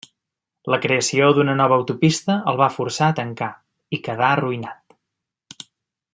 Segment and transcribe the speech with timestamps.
[0.73, 3.51] La creació d'una nova autopista el va forçar a tancar
[3.97, 5.63] i quedà arruïnat.